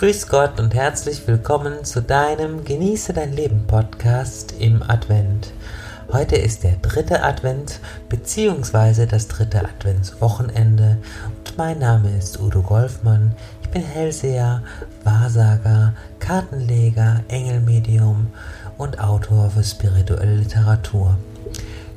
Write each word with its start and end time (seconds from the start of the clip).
Grüß 0.00 0.28
Gott 0.28 0.58
und 0.58 0.74
herzlich 0.74 1.28
willkommen 1.28 1.84
zu 1.84 2.00
deinem 2.00 2.64
Genieße 2.64 3.12
dein 3.12 3.34
Leben 3.34 3.66
Podcast 3.66 4.54
im 4.58 4.82
Advent. 4.82 5.52
Heute 6.10 6.36
ist 6.36 6.64
der 6.64 6.76
dritte 6.80 7.22
Advent 7.22 7.80
bzw. 8.08 9.04
das 9.04 9.28
dritte 9.28 9.60
Adventswochenende 9.60 10.96
und 11.26 11.58
mein 11.58 11.80
Name 11.80 12.16
ist 12.16 12.40
Udo 12.40 12.62
Golfmann. 12.62 13.34
Ich 13.62 13.68
bin 13.68 13.82
Hellseher, 13.82 14.62
Wahrsager, 15.04 15.92
Kartenleger, 16.18 17.22
Engelmedium 17.28 18.28
und 18.78 19.00
Autor 19.00 19.50
für 19.50 19.64
spirituelle 19.64 20.36
Literatur. 20.36 21.18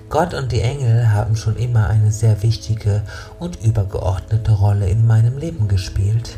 Gott 0.10 0.34
und 0.34 0.52
die 0.52 0.60
Engel 0.60 1.14
haben 1.14 1.38
schon 1.38 1.56
immer 1.56 1.88
eine 1.88 2.12
sehr 2.12 2.44
wichtige 2.44 3.04
und 3.40 3.64
übergeordnete 3.64 4.52
Rolle 4.52 4.90
in 4.90 5.08
meinem 5.08 5.38
Leben 5.38 5.70
gespielt. 5.70 6.36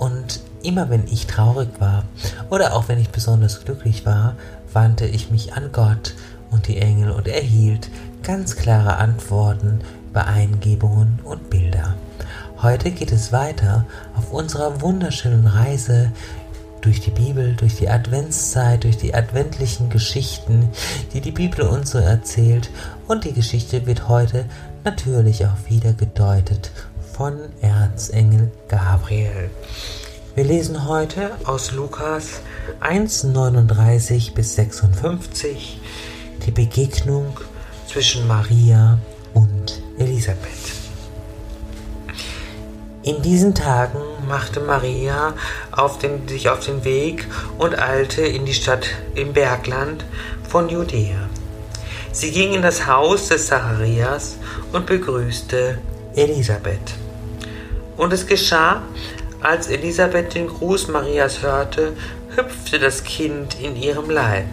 Und 0.00 0.40
immer 0.62 0.88
wenn 0.88 1.06
ich 1.08 1.26
traurig 1.26 1.68
war 1.78 2.04
oder 2.48 2.74
auch 2.74 2.88
wenn 2.88 2.98
ich 2.98 3.10
besonders 3.10 3.64
glücklich 3.64 4.06
war, 4.06 4.34
wandte 4.72 5.04
ich 5.04 5.30
mich 5.30 5.52
an 5.52 5.72
Gott 5.72 6.14
und 6.50 6.68
die 6.68 6.78
Engel 6.78 7.10
und 7.10 7.28
erhielt 7.28 7.90
ganz 8.22 8.56
klare 8.56 8.96
Antworten 8.96 9.80
über 10.10 10.26
Eingebungen 10.26 11.18
und 11.22 11.50
Bilder. 11.50 11.96
Heute 12.62 12.92
geht 12.92 13.12
es 13.12 13.30
weiter 13.30 13.84
auf 14.16 14.32
unserer 14.32 14.80
wunderschönen 14.80 15.46
Reise 15.46 16.10
durch 16.80 17.00
die 17.00 17.10
Bibel, 17.10 17.54
durch 17.56 17.76
die 17.76 17.90
Adventszeit, 17.90 18.84
durch 18.84 18.96
die 18.96 19.14
adventlichen 19.14 19.90
Geschichten, 19.90 20.70
die 21.12 21.20
die 21.20 21.30
Bibel 21.30 21.66
uns 21.66 21.90
so 21.90 21.98
erzählt. 21.98 22.70
Und 23.06 23.24
die 23.24 23.34
Geschichte 23.34 23.84
wird 23.84 24.08
heute 24.08 24.46
natürlich 24.82 25.44
auch 25.44 25.68
wieder 25.68 25.92
gedeutet 25.92 26.70
von 27.20 27.50
Erzengel 27.60 28.50
Gabriel. 28.66 29.50
Wir 30.34 30.44
lesen 30.44 30.88
heute 30.88 31.32
aus 31.44 31.72
Lukas 31.72 32.40
1,39 32.80 34.32
bis 34.32 34.54
56 34.54 35.82
die 36.46 36.50
Begegnung 36.50 37.38
zwischen 37.86 38.26
Maria 38.26 38.96
und 39.34 39.82
Elisabeth. 39.98 40.72
In 43.02 43.20
diesen 43.20 43.54
Tagen 43.54 44.00
machte 44.26 44.60
Maria 44.60 45.34
auf 45.72 45.98
den, 45.98 46.26
sich 46.26 46.48
auf 46.48 46.64
den 46.64 46.84
Weg 46.84 47.26
und 47.58 47.78
eilte 47.78 48.22
in 48.22 48.46
die 48.46 48.54
Stadt 48.54 48.86
im 49.14 49.34
Bergland 49.34 50.06
von 50.48 50.70
Judäa. 50.70 51.28
Sie 52.12 52.30
ging 52.30 52.54
in 52.54 52.62
das 52.62 52.86
Haus 52.86 53.28
des 53.28 53.48
Zacharias 53.48 54.38
und 54.72 54.86
begrüßte 54.86 55.76
Elisabeth. 56.14 56.99
Und 58.00 58.14
es 58.14 58.26
geschah, 58.26 58.80
als 59.42 59.68
Elisabeth 59.68 60.34
den 60.34 60.46
Gruß 60.46 60.88
Marias 60.88 61.42
hörte, 61.42 61.92
hüpfte 62.34 62.78
das 62.78 63.04
Kind 63.04 63.60
in 63.60 63.76
ihrem 63.76 64.08
Leib. 64.08 64.46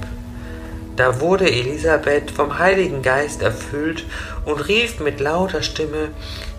Da 0.97 1.21
wurde 1.21 1.49
Elisabeth 1.49 2.29
vom 2.29 2.59
Heiligen 2.59 3.01
Geist 3.01 3.41
erfüllt 3.41 4.03
und 4.43 4.67
rief 4.67 4.99
mit 4.99 5.21
lauter 5.21 5.63
Stimme, 5.63 6.09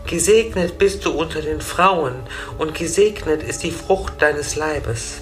Gesegnet 0.06 0.78
bist 0.78 1.04
du 1.04 1.10
unter 1.10 1.42
den 1.42 1.60
Frauen, 1.60 2.14
und 2.56 2.74
gesegnet 2.74 3.42
ist 3.42 3.64
die 3.64 3.70
Frucht 3.70 4.14
deines 4.22 4.56
Leibes. 4.56 5.20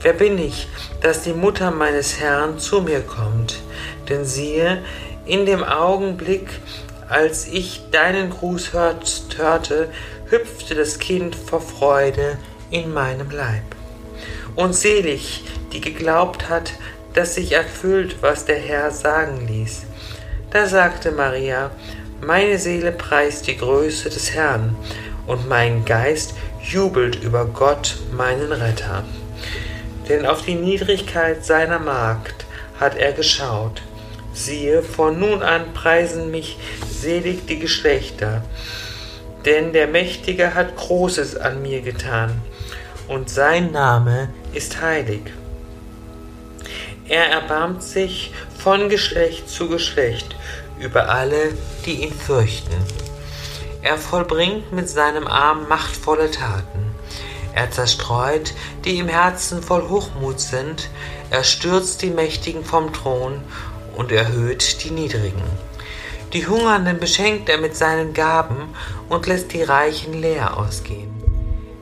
Wer 0.00 0.14
bin 0.14 0.38
ich, 0.38 0.68
dass 1.02 1.20
die 1.20 1.34
Mutter 1.34 1.70
meines 1.70 2.18
Herrn 2.18 2.58
zu 2.58 2.80
mir 2.80 3.02
kommt? 3.02 3.56
Denn 4.08 4.24
siehe, 4.24 4.82
in 5.26 5.44
dem 5.44 5.62
Augenblick, 5.64 6.48
als 7.10 7.46
ich 7.46 7.82
deinen 7.90 8.30
Gruß 8.30 8.72
hörte, 8.72 9.90
hüpfte 10.30 10.74
das 10.74 10.98
Kind 10.98 11.34
vor 11.34 11.60
Freude 11.60 12.38
in 12.70 12.92
meinem 12.92 13.30
Leib. 13.30 13.64
Und 14.56 14.74
selig, 14.74 15.44
die 15.72 15.80
geglaubt 15.80 16.48
hat, 16.48 16.72
dass 17.14 17.34
sich 17.34 17.52
erfüllt, 17.52 18.16
was 18.20 18.44
der 18.44 18.58
Herr 18.58 18.90
sagen 18.90 19.46
ließ. 19.46 19.82
Da 20.50 20.66
sagte 20.66 21.12
Maria, 21.12 21.70
meine 22.20 22.58
Seele 22.58 22.92
preist 22.92 23.46
die 23.46 23.56
Größe 23.56 24.10
des 24.10 24.32
Herrn, 24.32 24.76
und 25.26 25.46
mein 25.48 25.84
Geist 25.84 26.34
jubelt 26.62 27.22
über 27.22 27.44
Gott, 27.44 27.98
meinen 28.12 28.50
Retter. 28.50 29.04
Denn 30.08 30.26
auf 30.26 30.42
die 30.42 30.54
Niedrigkeit 30.54 31.44
seiner 31.44 31.78
Magd 31.78 32.46
hat 32.80 32.96
er 32.96 33.12
geschaut. 33.12 33.82
Siehe, 34.32 34.82
von 34.82 35.18
nun 35.18 35.42
an 35.42 35.74
preisen 35.74 36.30
mich 36.30 36.58
selig 36.88 37.46
die 37.46 37.58
Geschlechter, 37.58 38.42
denn 39.44 39.72
der 39.72 39.86
Mächtige 39.86 40.54
hat 40.54 40.76
Großes 40.76 41.36
an 41.36 41.62
mir 41.62 41.80
getan, 41.82 42.42
und 43.08 43.30
sein 43.30 43.72
Name 43.72 44.28
ist 44.52 44.80
heilig. 44.82 45.22
Er 47.08 47.30
erbarmt 47.30 47.82
sich 47.82 48.32
von 48.58 48.88
Geschlecht 48.90 49.48
zu 49.48 49.68
Geschlecht 49.68 50.36
über 50.78 51.08
alle, 51.08 51.54
die 51.86 52.02
ihn 52.02 52.12
fürchten. 52.12 52.76
Er 53.82 53.96
vollbringt 53.96 54.72
mit 54.72 54.88
seinem 54.88 55.26
Arm 55.26 55.68
machtvolle 55.68 56.30
Taten. 56.30 56.84
Er 57.54 57.70
zerstreut, 57.70 58.52
die 58.84 58.98
im 58.98 59.08
Herzen 59.08 59.62
voll 59.62 59.88
Hochmut 59.88 60.38
sind, 60.38 60.90
er 61.30 61.44
stürzt 61.44 62.02
die 62.02 62.10
Mächtigen 62.10 62.64
vom 62.64 62.92
Thron 62.92 63.42
und 63.96 64.12
erhöht 64.12 64.84
die 64.84 64.90
Niedrigen. 64.90 65.42
Die 66.32 66.46
Hungernden 66.46 66.98
beschenkt 66.98 67.48
er 67.48 67.58
mit 67.58 67.76
seinen 67.76 68.12
Gaben 68.12 68.74
und 69.08 69.26
lässt 69.26 69.52
die 69.52 69.62
Reichen 69.62 70.14
leer 70.14 70.56
ausgehen. 70.56 71.10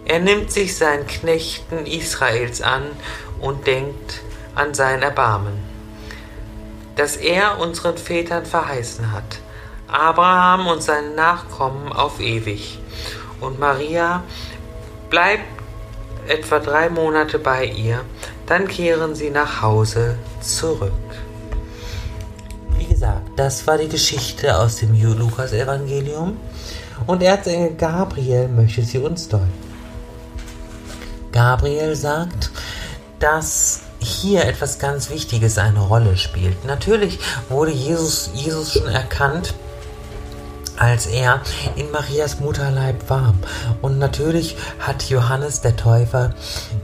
Er 0.05 0.21
nimmt 0.21 0.53
sich 0.53 0.77
seinen 0.77 1.07
Knechten 1.07 1.87
Israels 1.87 2.63
an 2.63 2.85
und 3.41 3.67
denkt 3.67 4.21
an 4.55 4.73
sein 4.73 5.03
Erbarmen 5.03 5.77
das 6.97 7.17
er 7.17 7.61
unseren 7.61 7.99
Vätern 7.99 8.45
verheißen 8.47 9.13
hat, 9.13 9.39
Abraham 9.87 10.67
und 10.67 10.83
seinen 10.83 11.15
Nachkommen 11.15 11.93
auf 11.93 12.21
ewig. 12.21 12.79
Und 13.41 13.61
Maria 13.61 14.25
bleibt 15.11 15.45
etwa 16.27 16.59
drei 16.59 16.89
Monate 16.89 17.39
bei 17.39 17.67
ihr, 17.67 18.01
dann 18.47 18.67
kehren 18.67 19.15
sie 19.15 19.31
nach 19.31 19.63
Hause 19.63 20.19
zurück. 20.41 20.93
Gesagt, 22.97 23.29
das 23.37 23.67
war 23.67 23.77
die 23.77 23.91
Geschichte 23.91 24.57
aus 24.59 24.77
dem 24.77 24.99
Lukas-Evangelium 24.99 26.39
und 27.07 27.23
Erzengel 27.23 27.75
Gabriel 27.75 28.49
möchte 28.49 28.83
sie 28.85 28.97
uns 28.97 29.29
deuten. 29.29 29.53
Gabriel 31.31 31.95
sagt, 31.95 32.51
dass 33.19 33.83
hier 33.99 34.47
etwas 34.47 34.79
ganz 34.79 35.11
Wichtiges 35.11 35.59
eine 35.59 35.81
Rolle 35.81 36.17
spielt. 36.17 36.65
Natürlich 36.65 37.19
wurde 37.51 37.71
Jesus, 37.71 38.31
Jesus 38.33 38.73
schon 38.73 38.89
erkannt, 38.89 39.53
als 40.79 41.05
er 41.05 41.43
in 41.75 41.91
Marias 41.91 42.41
Mutterleib 42.41 43.11
war. 43.11 43.35
Und 43.83 43.99
natürlich 43.99 44.57
hat 44.79 45.03
Johannes 45.11 45.61
der 45.61 45.77
Täufer 45.77 46.35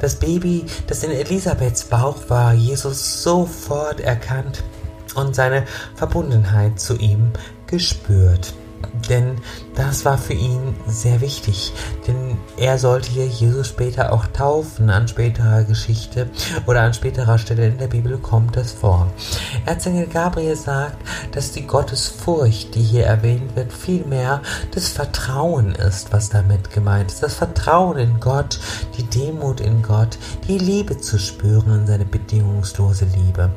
das 0.03 0.17
Baby, 0.17 0.67
das 0.89 1.05
in 1.05 1.11
Elisabeths 1.11 1.85
Bauch 1.85 2.29
war, 2.29 2.53
Jesus 2.53 3.23
sofort 3.23 3.99
erkannt 4.01 4.63
und 5.15 5.35
seine 5.35 5.67
Verbundenheit 5.95 6.81
zu 6.81 6.97
ihm 6.97 7.31
gespürt. 7.67 8.55
Denn 9.09 9.41
das 9.75 10.05
war 10.05 10.19
für 10.19 10.35
ihn 10.35 10.75
sehr 10.87 11.21
wichtig. 11.21 11.73
Denn 12.07 12.37
er 12.57 12.79
sollte 12.79 13.11
hier 13.11 13.27
Jesus 13.27 13.69
später 13.69 14.13
auch 14.13 14.27
taufen. 14.27 14.91
An 14.91 15.09
späterer 15.09 15.65
Geschichte 15.65 16.29
oder 16.67 16.83
an 16.83 16.95
späterer 16.95 17.39
Stelle 17.39 17.67
in 17.67 17.79
der 17.79 17.89
Bibel 17.89 18.19
kommt 18.19 18.57
es 18.57 18.73
vor. 18.73 19.11
Erzengel 19.67 20.07
Gabriel 20.07 20.57
sagt, 20.57 20.97
dass 21.33 21.53
die 21.53 21.67
Gottesfurcht, 21.67 22.75
die 22.75 22.83
hier 22.83 23.07
erwähnt 23.07 23.57
wird, 23.57 23.73
vielmehr 23.73 24.43
das 24.75 24.89
Vertrauen 24.89 25.75
ist, 25.75 26.13
was 26.13 26.29
damit 26.29 26.71
gemeint 26.71 27.11
ist. 27.11 27.23
Das 27.23 27.35
Vertrauen 27.35 27.99
in 27.99 28.21
Gott, 28.21 28.59
die 28.97 29.05
Demut 29.05 29.61
in 29.61 29.83
Gott, 29.83 30.19
die 30.49 30.59
Liebe 30.59 30.99
zu 30.99 31.19
spüren 31.19 31.81
in 31.81 31.87
seine 31.87 32.05
bedingungslose 32.05 33.07
Liebe. 33.17 33.51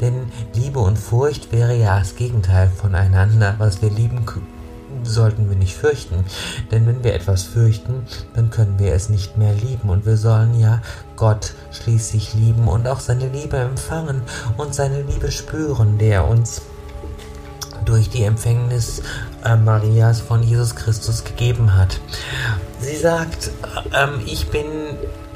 Denn 0.00 0.30
Liebe 0.54 0.80
und 0.80 0.98
Furcht 0.98 1.52
wäre 1.52 1.74
ja 1.74 1.98
das 1.98 2.16
Gegenteil 2.16 2.70
voneinander, 2.70 3.54
was 3.58 3.82
wir 3.82 3.90
lieben 3.90 4.26
können 4.26 4.61
sollten 5.04 5.48
wir 5.48 5.56
nicht 5.56 5.76
fürchten. 5.76 6.24
Denn 6.70 6.86
wenn 6.86 7.04
wir 7.04 7.14
etwas 7.14 7.42
fürchten, 7.42 8.04
dann 8.34 8.50
können 8.50 8.78
wir 8.78 8.94
es 8.94 9.08
nicht 9.08 9.36
mehr 9.36 9.54
lieben. 9.54 9.90
Und 9.90 10.06
wir 10.06 10.16
sollen 10.16 10.58
ja 10.58 10.80
Gott 11.16 11.54
schließlich 11.72 12.34
lieben 12.34 12.68
und 12.68 12.86
auch 12.88 13.00
seine 13.00 13.28
Liebe 13.28 13.56
empfangen 13.56 14.22
und 14.56 14.74
seine 14.74 15.02
Liebe 15.02 15.30
spüren, 15.30 15.98
der 15.98 16.26
uns 16.26 16.62
durch 17.84 18.10
die 18.10 18.22
Empfängnis 18.24 19.02
äh, 19.44 19.56
Marias 19.56 20.20
von 20.20 20.42
Jesus 20.42 20.74
Christus 20.74 21.24
gegeben 21.24 21.76
hat. 21.76 22.00
Sie 22.80 22.96
sagt, 22.96 23.50
ähm, 23.94 24.20
ich 24.24 24.48
bin 24.48 24.66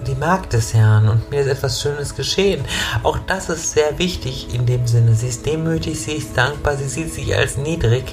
die 0.06 0.14
Magd 0.14 0.52
des 0.52 0.72
Herrn 0.72 1.08
und 1.08 1.30
mir 1.30 1.40
ist 1.40 1.48
etwas 1.48 1.80
Schönes 1.80 2.14
geschehen. 2.14 2.64
Auch 3.02 3.18
das 3.26 3.48
ist 3.48 3.72
sehr 3.72 3.98
wichtig 3.98 4.54
in 4.54 4.64
dem 4.64 4.86
Sinne. 4.86 5.14
Sie 5.14 5.28
ist 5.28 5.44
demütig, 5.44 6.00
sie 6.00 6.12
ist 6.12 6.36
dankbar, 6.36 6.76
sie 6.76 6.88
sieht 6.88 7.12
sich 7.12 7.36
als 7.36 7.56
niedrig 7.56 8.04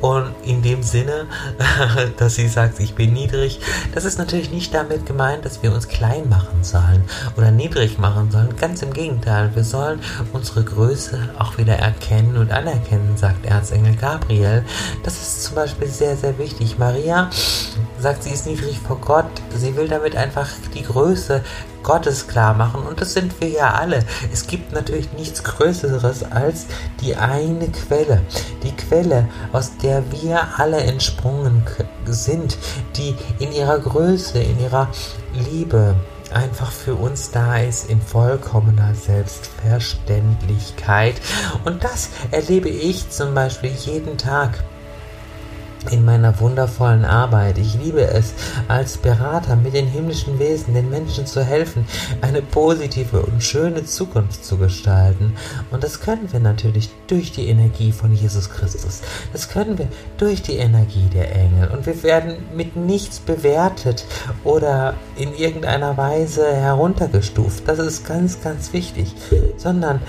und 0.00 0.34
in 0.44 0.62
dem 0.62 0.82
Sinne, 0.82 1.26
dass 2.16 2.36
sie 2.36 2.48
sagt, 2.48 2.80
ich 2.80 2.94
bin 2.94 3.12
niedrig, 3.12 3.60
das 3.94 4.04
ist 4.04 4.18
natürlich 4.18 4.50
nicht 4.50 4.74
damit 4.74 5.06
gemeint, 5.06 5.44
dass 5.44 5.62
wir 5.62 5.72
uns 5.72 5.88
klein 5.88 6.28
machen 6.28 6.62
sollen 6.62 7.04
oder 7.36 7.50
niedrig 7.50 7.98
machen 7.98 8.30
sollen. 8.30 8.56
Ganz 8.56 8.82
im 8.82 8.92
Gegenteil, 8.92 9.50
wir 9.54 9.64
sollen 9.64 10.00
unsere 10.32 10.64
Größe 10.64 11.18
auch 11.38 11.58
wieder 11.58 11.74
erkennen 11.74 12.36
und 12.36 12.50
anerkennen, 12.50 13.16
sagt 13.16 13.44
Erzengel 13.44 13.94
Gabriel. 13.96 14.64
Das 15.02 15.14
ist 15.14 15.44
zum 15.44 15.56
Beispiel 15.56 15.88
sehr, 15.88 16.16
sehr 16.16 16.38
wichtig. 16.38 16.78
Maria 16.78 17.30
sagt, 17.98 18.22
sie 18.22 18.30
ist 18.30 18.46
niedrig 18.46 18.78
vor 18.78 18.98
Gott. 19.00 19.26
Sie 19.56 19.76
will 19.76 19.88
damit 19.88 20.16
einfach 20.16 20.48
die 20.74 20.82
Größe 20.82 21.42
Gottes 21.82 22.26
klar 22.26 22.54
machen. 22.54 22.82
Und 22.82 23.00
das 23.00 23.12
sind 23.12 23.40
wir 23.40 23.48
ja 23.48 23.74
alle. 23.74 24.00
Es 24.32 24.46
gibt 24.46 24.72
natürlich 24.72 25.12
nichts 25.12 25.44
Größeres 25.44 26.24
als 26.24 26.66
die 27.00 27.16
eine 27.16 27.68
Quelle. 27.68 28.22
Die 28.62 28.72
Quelle, 28.72 29.28
aus 29.52 29.76
der 29.78 30.10
wir 30.12 30.58
alle 30.58 30.78
entsprungen 30.78 31.62
sind, 32.06 32.58
die 32.96 33.14
in 33.38 33.52
ihrer 33.52 33.78
Größe, 33.78 34.38
in 34.38 34.60
ihrer 34.60 34.88
Liebe, 35.32 35.96
einfach 36.32 36.72
für 36.72 36.94
uns 36.94 37.30
da 37.30 37.58
ist 37.58 37.88
in 37.88 38.00
vollkommener 38.00 38.94
Selbstverständlichkeit. 38.94 41.16
Und 41.64 41.84
das 41.84 42.10
erlebe 42.30 42.68
ich 42.68 43.10
zum 43.10 43.34
Beispiel 43.34 43.70
jeden 43.70 44.18
Tag 44.18 44.62
in 45.90 46.04
meiner 46.04 46.38
wundervollen 46.40 47.04
Arbeit. 47.04 47.58
Ich 47.58 47.74
liebe 47.74 48.02
es, 48.02 48.34
als 48.68 48.96
Berater 48.96 49.56
mit 49.56 49.74
den 49.74 49.86
himmlischen 49.86 50.38
Wesen 50.38 50.74
den 50.74 50.90
Menschen 50.90 51.26
zu 51.26 51.44
helfen, 51.44 51.86
eine 52.20 52.42
positive 52.42 53.22
und 53.22 53.42
schöne 53.42 53.84
Zukunft 53.84 54.44
zu 54.44 54.58
gestalten. 54.58 55.34
Und 55.70 55.84
das 55.84 56.00
können 56.00 56.32
wir 56.32 56.40
natürlich 56.40 56.90
durch 57.06 57.32
die 57.32 57.48
Energie 57.48 57.92
von 57.92 58.12
Jesus 58.12 58.50
Christus. 58.50 59.02
Das 59.32 59.48
können 59.48 59.78
wir 59.78 59.88
durch 60.18 60.42
die 60.42 60.56
Energie 60.56 61.08
der 61.12 61.34
Engel. 61.34 61.68
Und 61.68 61.86
wir 61.86 62.02
werden 62.02 62.36
mit 62.54 62.76
nichts 62.76 63.20
bewertet 63.20 64.04
oder 64.44 64.94
in 65.16 65.34
irgendeiner 65.34 65.96
Weise 65.96 66.46
heruntergestuft. 66.54 67.66
Das 67.66 67.78
ist 67.78 68.06
ganz, 68.06 68.40
ganz 68.42 68.72
wichtig. 68.72 69.14
Sondern 69.56 70.00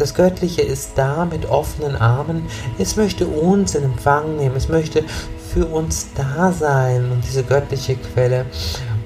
das 0.00 0.14
Göttliche 0.14 0.62
ist 0.62 0.92
da 0.96 1.26
mit 1.26 1.46
offenen 1.50 1.94
Armen. 1.94 2.46
Es 2.78 2.96
möchte 2.96 3.26
uns 3.26 3.74
in 3.74 3.84
Empfang 3.84 4.36
nehmen. 4.36 4.56
Es 4.56 4.68
möchte 4.68 5.04
für 5.52 5.66
uns 5.66 6.08
da 6.14 6.52
sein. 6.52 7.10
Und 7.12 7.22
diese 7.24 7.42
göttliche 7.42 7.96
Quelle 7.96 8.46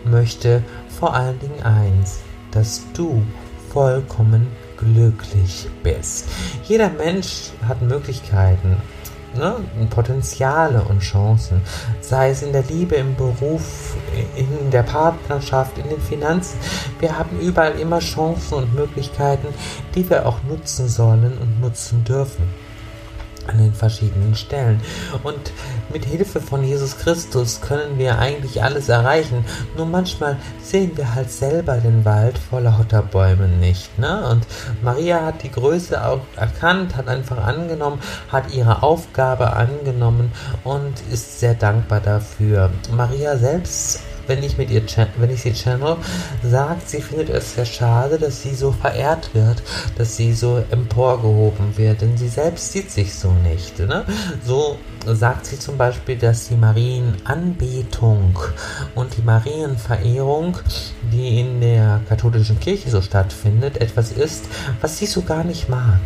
möchte 0.04 0.62
vor 0.98 1.14
allen 1.14 1.38
Dingen 1.40 1.62
eins, 1.62 2.20
dass 2.52 2.82
du 2.92 3.22
vollkommen 3.72 4.46
glücklich 4.76 5.66
bist. 5.82 6.28
Jeder 6.64 6.90
Mensch 6.90 7.50
hat 7.66 7.82
Möglichkeiten, 7.82 8.76
ne, 9.36 9.56
Potenziale 9.90 10.82
und 10.82 11.00
Chancen, 11.00 11.60
sei 12.00 12.30
es 12.30 12.42
in 12.42 12.52
der 12.52 12.62
Liebe, 12.64 12.96
im 12.96 13.14
Beruf, 13.16 13.96
in 14.36 14.70
der 14.70 14.82
Partnerschaft, 14.82 15.78
in 15.78 15.88
den 15.88 16.00
Finanzen. 16.00 16.58
Wir 17.00 17.18
haben 17.18 17.38
überall 17.40 17.78
immer 17.78 18.00
Chancen 18.00 18.54
und 18.54 18.74
Möglichkeiten, 18.74 19.48
die 19.94 20.08
wir 20.08 20.26
auch 20.26 20.42
nutzen 20.48 20.88
sollen 20.88 21.38
und 21.38 21.60
nutzen 21.60 22.04
dürfen 22.04 22.63
an 23.48 23.58
den 23.58 23.72
verschiedenen 23.72 24.34
Stellen. 24.34 24.80
Und 25.22 25.52
mit 25.92 26.04
Hilfe 26.04 26.40
von 26.40 26.64
Jesus 26.64 26.98
Christus 26.98 27.60
können 27.60 27.98
wir 27.98 28.18
eigentlich 28.18 28.62
alles 28.62 28.88
erreichen. 28.88 29.44
Nur 29.76 29.86
manchmal 29.86 30.36
sehen 30.62 30.96
wir 30.96 31.14
halt 31.14 31.30
selber 31.30 31.76
den 31.76 32.04
Wald 32.04 32.38
vor 32.38 32.60
lauter 32.60 33.02
Bäumen 33.02 33.60
nicht. 33.60 33.98
Ne? 33.98 34.28
Und 34.28 34.46
Maria 34.82 35.24
hat 35.24 35.42
die 35.42 35.50
Größe 35.50 36.04
auch 36.04 36.20
erkannt, 36.36 36.96
hat 36.96 37.08
einfach 37.08 37.38
angenommen, 37.38 37.98
hat 38.30 38.52
ihre 38.52 38.82
Aufgabe 38.82 39.52
angenommen 39.52 40.32
und 40.64 40.94
ist 41.12 41.40
sehr 41.40 41.54
dankbar 41.54 42.00
dafür. 42.00 42.70
Maria 42.90 43.36
selbst 43.36 44.00
wenn 44.26 44.42
ich 44.42 44.58
mit 44.58 44.70
ihr, 44.70 44.82
wenn 45.16 45.30
ich 45.30 45.42
sie 45.42 45.52
channel, 45.52 45.96
sagt, 46.42 46.88
sie 46.88 47.00
findet 47.00 47.30
es 47.30 47.54
sehr 47.54 47.64
schade, 47.64 48.18
dass 48.18 48.42
sie 48.42 48.54
so 48.54 48.72
verehrt 48.72 49.34
wird, 49.34 49.62
dass 49.96 50.16
sie 50.16 50.32
so 50.32 50.62
emporgehoben 50.70 51.76
wird, 51.76 52.02
denn 52.02 52.16
sie 52.16 52.28
selbst 52.28 52.72
sieht 52.72 52.90
sich 52.90 53.14
so 53.14 53.32
nicht. 53.32 53.78
Ne? 53.78 54.04
So 54.44 54.78
sagt 55.06 55.46
sie 55.46 55.58
zum 55.58 55.76
Beispiel, 55.76 56.16
dass 56.16 56.48
die 56.48 56.56
Marienanbetung 56.56 58.38
und 58.94 59.16
die 59.16 59.22
Marienverehrung, 59.22 60.56
die 61.12 61.40
in 61.40 61.60
der 61.60 62.00
katholischen 62.08 62.58
Kirche 62.58 62.90
so 62.90 63.02
stattfindet, 63.02 63.80
etwas 63.80 64.12
ist, 64.12 64.46
was 64.80 64.98
sie 64.98 65.06
so 65.06 65.22
gar 65.22 65.44
nicht 65.44 65.68
mag. 65.68 66.00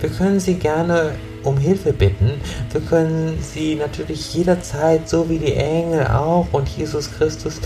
Wir 0.00 0.10
können 0.10 0.40
sie 0.40 0.54
gerne 0.54 1.12
um 1.44 1.58
Hilfe 1.58 1.92
bitten. 1.92 2.40
Wir 2.72 2.80
können 2.80 3.38
sie 3.40 3.74
natürlich 3.74 4.34
jederzeit, 4.34 5.08
so 5.08 5.28
wie 5.28 5.38
die 5.38 5.54
Engel 5.54 6.06
auch 6.06 6.46
und 6.52 6.68
Jesus 6.68 7.10
Christus, 7.12 7.60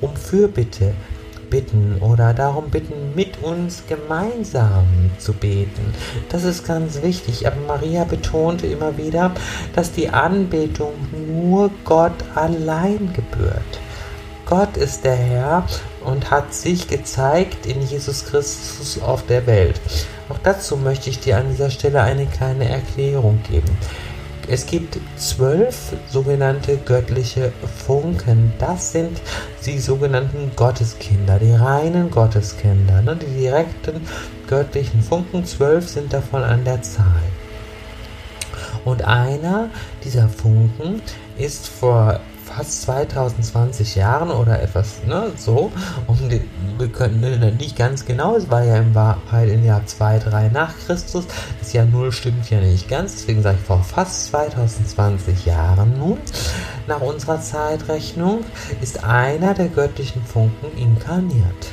um 0.00 0.14
Fürbitte 0.16 0.94
bitten 1.50 1.96
oder 2.00 2.34
darum 2.34 2.70
bitten, 2.70 3.14
mit 3.14 3.42
uns 3.42 3.82
gemeinsam 3.88 4.86
zu 5.18 5.32
beten. 5.32 5.94
Das 6.28 6.44
ist 6.44 6.66
ganz 6.66 7.02
wichtig. 7.02 7.46
Aber 7.46 7.60
Maria 7.66 8.04
betonte 8.04 8.66
immer 8.66 8.96
wieder, 8.96 9.32
dass 9.74 9.92
die 9.92 10.08
Anbetung 10.08 10.92
nur 11.26 11.70
Gott 11.84 12.12
allein 12.34 13.12
gebührt. 13.14 13.80
Gott 14.46 14.76
ist 14.76 15.04
der 15.04 15.16
Herr 15.16 15.66
und 16.04 16.30
hat 16.30 16.54
sich 16.54 16.88
gezeigt 16.88 17.66
in 17.66 17.82
Jesus 17.82 18.24
Christus 18.24 19.00
auf 19.02 19.26
der 19.26 19.46
Welt. 19.46 19.80
Auch 20.28 20.38
dazu 20.42 20.76
möchte 20.76 21.10
ich 21.10 21.20
dir 21.20 21.38
an 21.38 21.48
dieser 21.48 21.70
Stelle 21.70 22.02
eine 22.02 22.26
kleine 22.26 22.68
Erklärung 22.68 23.40
geben. 23.48 23.78
Es 24.50 24.64
gibt 24.64 24.98
zwölf 25.16 25.92
sogenannte 26.10 26.78
göttliche 26.78 27.52
Funken. 27.86 28.52
Das 28.58 28.92
sind 28.92 29.20
die 29.66 29.78
sogenannten 29.78 30.52
Gotteskinder, 30.56 31.38
die 31.38 31.52
reinen 31.52 32.10
Gotteskinder, 32.10 33.02
ne? 33.02 33.16
die 33.16 33.40
direkten 33.40 34.06
göttlichen 34.46 35.02
Funken. 35.02 35.44
Zwölf 35.44 35.86
sind 35.86 36.14
davon 36.14 36.42
an 36.42 36.64
der 36.64 36.80
Zahl. 36.80 37.22
Und 38.86 39.02
einer 39.02 39.68
dieser 40.02 40.28
Funken 40.30 41.02
ist 41.36 41.68
vor 41.68 42.20
fast 42.48 42.82
2020 42.82 43.94
Jahren 43.96 44.30
oder 44.30 44.60
etwas, 44.62 45.02
ne, 45.06 45.32
so. 45.36 45.70
Und 46.06 46.30
wir 46.78 46.88
können 46.88 47.20
ne, 47.20 47.52
nicht 47.52 47.76
ganz 47.76 48.04
genau, 48.04 48.36
es 48.36 48.50
war 48.50 48.64
ja 48.64 48.76
im 48.76 48.94
Wahrheit 48.94 49.48
im 49.48 49.64
Jahr 49.64 49.84
2, 49.84 50.18
3 50.18 50.48
nach 50.48 50.74
Christus. 50.86 51.26
Das 51.60 51.72
Jahr 51.72 51.86
0 51.86 52.12
stimmt 52.12 52.50
ja 52.50 52.60
nicht 52.60 52.88
ganz, 52.88 53.16
deswegen 53.16 53.42
sage 53.42 53.58
ich 53.60 53.66
vor 53.66 53.82
fast 53.82 54.26
2020 54.26 55.46
Jahren 55.46 55.98
nun. 55.98 56.18
Nach 56.86 57.00
unserer 57.00 57.40
Zeitrechnung 57.40 58.44
ist 58.80 59.04
einer 59.04 59.54
der 59.54 59.68
göttlichen 59.68 60.24
Funken 60.24 60.76
inkarniert 60.76 61.72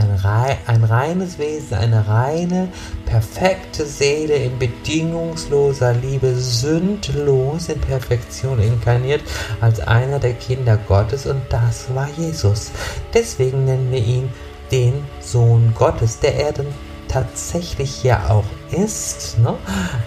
ein, 0.00 0.14
rei 0.14 0.58
ein 0.66 0.84
reines 0.84 1.38
Wesen, 1.38 1.76
eine 1.76 2.06
reine, 2.08 2.68
perfekte 3.06 3.84
Seele 3.84 4.34
in 4.34 4.58
bedingungsloser 4.58 5.92
Liebe, 5.94 6.34
sündlos 6.34 7.68
in 7.68 7.80
Perfektion 7.80 8.60
inkarniert 8.60 9.22
als 9.60 9.80
einer 9.80 10.18
der 10.18 10.34
Kinder 10.34 10.78
Gottes 10.88 11.26
und 11.26 11.42
das 11.50 11.94
war 11.94 12.08
Jesus. 12.16 12.70
Deswegen 13.12 13.64
nennen 13.64 13.90
wir 13.90 14.02
ihn 14.02 14.30
den 14.70 15.04
Sohn 15.20 15.74
Gottes, 15.76 16.20
der 16.20 16.36
er 16.36 16.52
dann 16.52 16.66
tatsächlich 17.08 18.04
ja 18.04 18.30
auch 18.30 18.44
ist, 18.70 19.36
ne? 19.40 19.56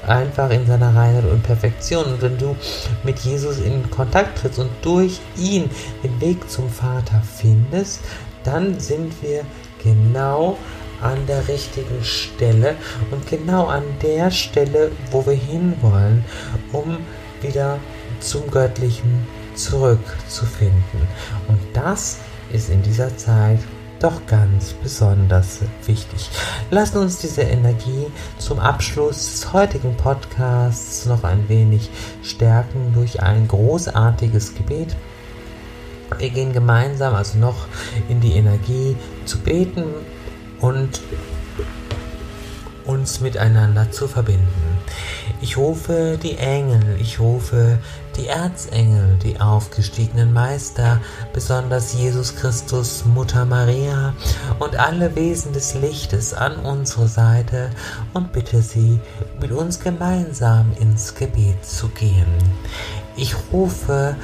einfach 0.07 0.50
in 0.51 0.65
seiner 0.65 0.95
Reinheit 0.95 1.25
und 1.25 1.43
Perfektion. 1.43 2.05
Und 2.05 2.21
wenn 2.21 2.38
du 2.38 2.55
mit 3.03 3.19
Jesus 3.19 3.59
in 3.59 3.89
Kontakt 3.91 4.39
trittst 4.39 4.59
und 4.59 4.69
durch 4.81 5.19
ihn 5.35 5.69
den 6.01 6.21
Weg 6.21 6.50
zum 6.50 6.69
Vater 6.69 7.21
findest, 7.21 8.00
dann 8.43 8.79
sind 8.79 9.21
wir 9.21 9.43
genau 9.84 10.58
an 11.02 11.25
der 11.28 11.48
richtigen 11.48 12.04
Stelle 12.04 12.75
und 13.12 13.28
genau 13.28 13.66
an 13.66 13.84
der 14.02 14.32
Stelle, 14.32 14.92
wo 15.12 15.25
wir 15.25 15.34
hinwollen, 15.34 16.24
um 16.72 17.00
wieder 17.42 17.80
zum 18.20 18.50
Göttlichen 18.50 19.28
zurückzufinden. 19.56 21.08
Und 21.48 21.60
das 21.74 22.20
ist 22.52 22.70
in 22.70 22.82
dieser 22.82 23.16
Zeit 23.18 23.60
doch 24.00 24.25
ganz 24.28 24.74
besonders 24.74 25.60
wichtig. 25.86 26.30
Lassen 26.72 26.98
uns 26.98 27.20
diese 27.20 27.44
Energie 27.44 28.08
zum 28.38 28.60
Abschluss 28.60 29.32
des 29.32 29.54
heutigen 29.54 29.96
Podcasts 29.96 31.06
noch 31.06 31.24
ein 31.24 31.48
wenig 31.48 31.90
stärken 32.22 32.92
durch 32.94 33.22
ein 33.22 33.48
großartiges 33.48 34.56
Gebet. 34.56 34.96
Wir 36.17 36.29
gehen 36.29 36.53
gemeinsam 36.53 37.15
also 37.15 37.38
noch 37.38 37.67
in 38.10 38.22
die 38.22 38.34
Energie 38.34 38.96
zu 39.25 39.39
beten 39.39 39.86
und 40.60 41.01
uns 42.86 43.22
miteinander 43.22 43.91
zu 43.91 44.08
verbinden. 44.08 44.77
Ich 45.41 45.58
rufe 45.58 46.17
die 46.22 46.38
Engel, 46.38 46.98
ich 47.00 47.20
rufe 47.20 47.79
die 48.17 48.27
Erzengel, 48.27 49.17
die 49.24 49.39
aufgestiegenen 49.39 50.34
Meister, 50.34 51.01
besonders 51.34 51.93
Jesus 51.93 52.36
Christus, 52.36 53.05
Mutter 53.05 53.46
Maria 53.46 54.13
und 54.60 54.77
alle 54.77 55.15
Wesen 55.15 55.53
des 55.53 55.74
Lichtes 55.74 56.34
an 56.34 56.58
unsere 56.58 57.08
Seite 57.08 57.72
und 58.13 58.32
bitte 58.32 58.62
sie, 58.62 59.00
mit 59.39 59.51
uns 59.51 59.79
gemeinsam 59.79 60.72
ins 60.79 61.15
Gebet 61.15 61.65
zu 61.65 61.89
gehen. 61.89 62.38
Ich 63.15 63.36
rufe 63.51 64.15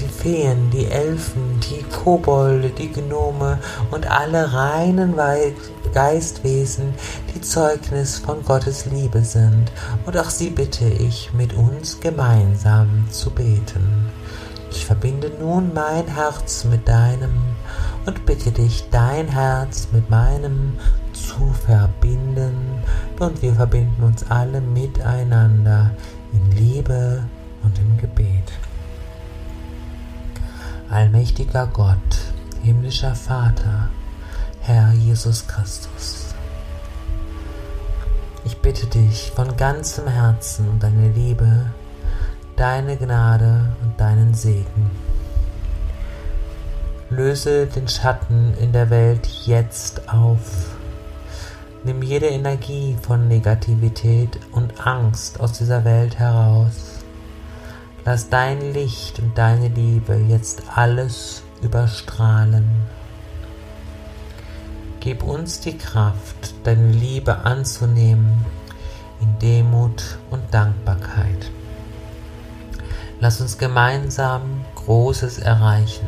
die 0.00 0.08
Feen, 0.08 0.70
die 0.70 0.86
Elfen, 0.86 1.60
die 1.60 1.82
Kobolde, 1.82 2.70
die 2.70 2.90
Gnome 2.90 3.58
und 3.90 4.10
alle 4.10 4.52
reinen 4.52 5.14
Geistwesen, 5.92 6.94
die 7.34 7.40
Zeugnis 7.42 8.18
von 8.18 8.42
Gottes 8.44 8.86
Liebe 8.86 9.22
sind, 9.22 9.70
und 10.06 10.16
auch 10.16 10.30
sie 10.30 10.50
bitte 10.50 10.88
ich, 10.88 11.32
mit 11.34 11.52
uns 11.52 12.00
gemeinsam 12.00 13.06
zu 13.10 13.30
beten. 13.30 14.06
Ich 14.70 14.86
verbinde 14.86 15.32
nun 15.38 15.72
mein 15.74 16.06
Herz 16.06 16.64
mit 16.64 16.88
deinem 16.88 17.34
und 18.06 18.24
bitte 18.24 18.52
dich, 18.52 18.86
dein 18.90 19.28
Herz 19.28 19.88
mit 19.92 20.08
meinem 20.08 20.76
zu 21.12 21.52
verbinden, 21.66 22.56
und 23.18 23.42
wir 23.42 23.54
verbinden 23.54 24.02
uns 24.02 24.24
alle 24.30 24.60
miteinander 24.60 25.90
in 26.32 26.56
Liebe 26.56 27.24
und 27.62 27.78
im 27.78 27.96
Gebet. 27.96 28.52
Allmächtiger 30.90 31.66
Gott, 31.66 31.96
himmlischer 32.62 33.14
Vater, 33.14 33.88
Herr 34.60 34.92
Jesus 34.92 35.46
Christus. 35.46 36.34
Ich 38.44 38.58
bitte 38.58 38.86
dich 38.86 39.30
von 39.34 39.56
ganzem 39.56 40.08
Herzen 40.08 40.68
um 40.68 40.78
deine 40.78 41.10
Liebe, 41.10 41.66
deine 42.56 42.96
Gnade 42.96 43.70
und 43.82 44.00
deinen 44.00 44.34
Segen. 44.34 44.90
Löse 47.10 47.66
den 47.66 47.88
Schatten 47.88 48.54
in 48.60 48.72
der 48.72 48.90
Welt 48.90 49.26
jetzt 49.44 50.08
auf. 50.08 50.76
Nimm 51.82 52.02
jede 52.02 52.26
Energie 52.26 52.96
von 53.00 53.28
Negativität 53.28 54.38
und 54.52 54.86
Angst 54.86 55.40
aus 55.40 55.52
dieser 55.52 55.84
Welt 55.84 56.18
heraus. 56.18 56.89
Lass 58.04 58.30
dein 58.30 58.72
Licht 58.72 59.18
und 59.18 59.36
deine 59.36 59.68
Liebe 59.68 60.16
jetzt 60.16 60.62
alles 60.74 61.42
überstrahlen. 61.62 62.68
Gib 65.00 65.22
uns 65.22 65.60
die 65.60 65.76
Kraft, 65.76 66.54
deine 66.64 66.90
Liebe 66.90 67.44
anzunehmen 67.44 68.44
in 69.20 69.38
Demut 69.38 70.18
und 70.30 70.42
Dankbarkeit. 70.52 71.50
Lass 73.20 73.40
uns 73.40 73.58
gemeinsam 73.58 74.64
Großes 74.76 75.38
erreichen. 75.38 76.06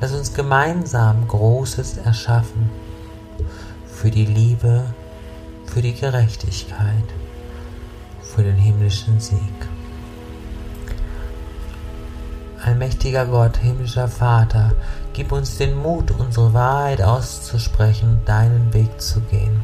Lass 0.00 0.12
uns 0.12 0.32
gemeinsam 0.34 1.26
Großes 1.26 1.98
erschaffen. 1.98 2.70
Für 3.86 4.10
die 4.10 4.26
Liebe, 4.26 4.84
für 5.66 5.82
die 5.82 5.94
Gerechtigkeit, 5.94 7.04
für 8.22 8.44
den 8.44 8.56
himmlischen 8.56 9.20
Sieg. 9.20 9.71
Allmächtiger 12.82 13.26
Gott, 13.26 13.58
himmlischer 13.58 14.08
Vater, 14.08 14.72
gib 15.12 15.30
uns 15.30 15.56
den 15.56 15.76
Mut, 15.76 16.10
unsere 16.10 16.52
Wahrheit 16.52 17.00
auszusprechen 17.00 18.10
und 18.10 18.28
deinen 18.28 18.74
Weg 18.74 19.00
zu 19.00 19.20
gehen. 19.20 19.62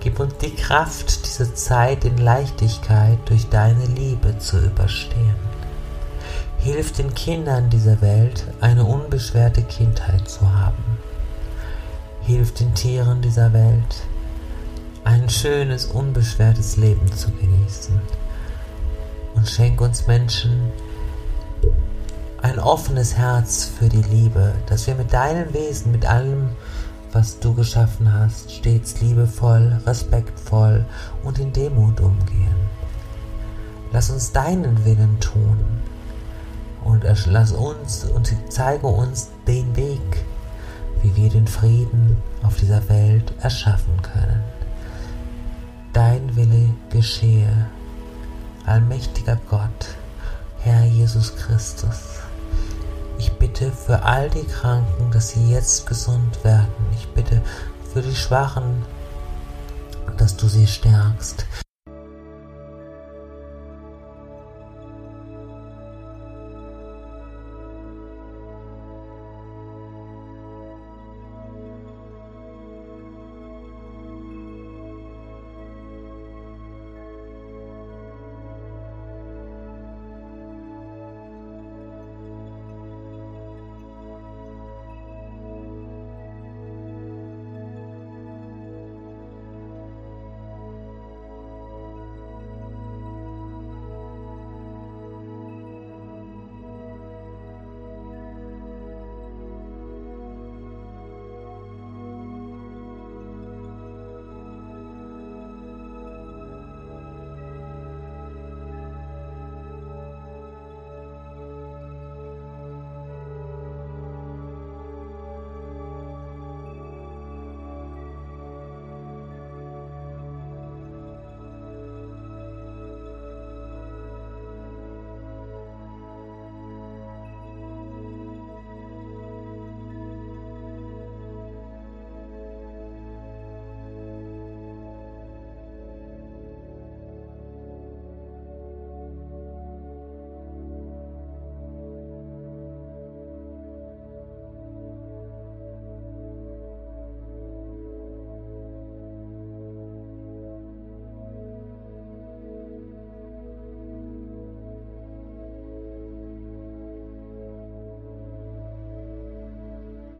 Gib 0.00 0.20
uns 0.20 0.36
die 0.36 0.54
Kraft, 0.54 1.24
diese 1.24 1.54
Zeit 1.54 2.04
in 2.04 2.18
Leichtigkeit 2.18 3.16
durch 3.24 3.48
deine 3.48 3.86
Liebe 3.86 4.38
zu 4.38 4.58
überstehen. 4.58 5.34
Hilf 6.58 6.92
den 6.92 7.14
Kindern 7.14 7.70
dieser 7.70 8.02
Welt, 8.02 8.44
eine 8.60 8.84
unbeschwerte 8.84 9.62
Kindheit 9.62 10.28
zu 10.28 10.42
haben. 10.42 10.98
Hilf 12.20 12.52
den 12.52 12.74
Tieren 12.74 13.22
dieser 13.22 13.54
Welt, 13.54 14.04
ein 15.04 15.30
schönes, 15.30 15.86
unbeschwertes 15.86 16.76
Leben 16.76 17.10
zu 17.10 17.30
genießen. 17.30 17.98
Und 19.34 19.48
schenk 19.48 19.80
uns 19.80 20.06
Menschen, 20.06 20.70
ein 22.42 22.58
offenes 22.58 23.16
Herz 23.16 23.70
für 23.78 23.88
die 23.88 24.02
Liebe, 24.02 24.54
dass 24.66 24.86
wir 24.86 24.94
mit 24.94 25.12
deinem 25.12 25.52
Wesen, 25.52 25.92
mit 25.92 26.06
allem, 26.06 26.50
was 27.12 27.38
du 27.38 27.54
geschaffen 27.54 28.12
hast, 28.12 28.50
stets 28.50 29.00
liebevoll, 29.00 29.80
respektvoll 29.86 30.84
und 31.22 31.38
in 31.38 31.52
Demut 31.52 32.00
umgehen. 32.00 32.54
Lass 33.92 34.10
uns 34.10 34.32
deinen 34.32 34.84
Willen 34.84 35.18
tun 35.20 35.58
und 36.84 37.04
lass 37.26 37.52
uns 37.52 38.04
und 38.04 38.34
zeige 38.48 38.86
uns 38.86 39.28
den 39.46 39.76
Weg, 39.76 40.24
wie 41.02 41.14
wir 41.16 41.28
den 41.28 41.46
Frieden 41.46 42.16
auf 42.42 42.56
dieser 42.56 42.88
Welt 42.88 43.34
erschaffen 43.40 44.00
können. 44.02 44.42
Dein 45.92 46.36
Wille 46.36 46.70
geschehe, 46.90 47.66
allmächtiger 48.64 49.38
Gott, 49.50 49.96
Herr 50.60 50.84
Jesus 50.84 51.34
Christus. 51.34 52.20
Bitte 53.60 53.72
für 53.72 54.02
all 54.02 54.30
die 54.30 54.46
Kranken, 54.46 55.10
dass 55.10 55.30
sie 55.30 55.50
jetzt 55.52 55.86
gesund 55.86 56.42
werden. 56.44 56.72
Ich 56.94 57.06
bitte 57.08 57.42
für 57.92 58.00
die 58.00 58.16
Schwachen, 58.16 58.86
dass 60.16 60.34
du 60.34 60.48
sie 60.48 60.66
stärkst. 60.66 61.44